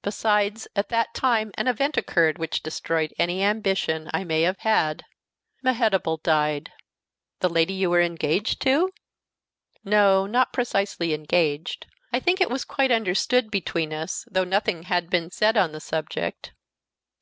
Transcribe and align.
Besides, 0.00 0.66
at 0.74 0.88
that 0.88 1.12
time 1.12 1.52
an 1.58 1.68
event 1.68 1.98
occurred 1.98 2.38
which 2.38 2.62
destroyed 2.62 3.12
any 3.18 3.42
ambition 3.44 4.10
I 4.14 4.24
may 4.24 4.40
have 4.40 4.60
had. 4.60 5.04
Mehetabel 5.62 6.22
died." 6.22 6.72
"The 7.40 7.50
lady 7.50 7.74
you 7.74 7.90
were 7.90 8.00
engaged 8.00 8.62
to?" 8.62 8.90
"No, 9.84 10.24
not 10.24 10.54
precisely 10.54 11.12
engaged. 11.12 11.84
I 12.14 12.18
think 12.18 12.40
it 12.40 12.48
was 12.48 12.64
quite 12.64 12.90
understood 12.90 13.50
between 13.50 13.92
us, 13.92 14.24
though 14.30 14.44
nothing 14.44 14.84
had 14.84 15.10
been 15.10 15.30
said 15.30 15.58
on 15.58 15.72
the 15.72 15.80
subject. 15.80 16.54